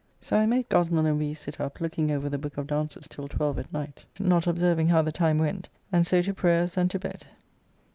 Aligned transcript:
So 0.19 0.39
I 0.39 0.47
made 0.47 0.67
Gosnell 0.67 1.05
and 1.05 1.19
we 1.19 1.35
sit 1.35 1.59
up 1.61 1.79
looking 1.79 2.09
over 2.09 2.27
the 2.27 2.39
book 2.39 2.57
of 2.57 2.65
Dances 2.65 3.07
till 3.07 3.27
12 3.27 3.59
at 3.59 3.71
night, 3.71 4.03
not 4.17 4.47
observing 4.47 4.87
how 4.87 5.03
the 5.03 5.11
time 5.11 5.37
went, 5.37 5.69
and 5.91 6.07
so 6.07 6.23
to 6.23 6.33
prayers 6.33 6.75
and 6.75 6.89
to 6.89 6.97
bed. 6.97 7.27